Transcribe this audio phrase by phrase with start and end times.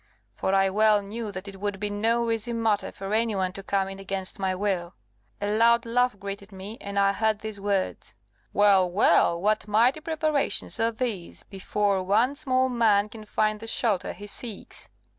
[0.33, 3.61] For I well knew that it would be no easy matter for any one to
[3.61, 4.95] come in against my will.
[5.39, 8.15] A loud laugh greeted me, and I heard these words,
[8.51, 14.13] 'Well, well, what mighty preparations are these before one small man can find the shelter
[14.13, 14.89] he seeks!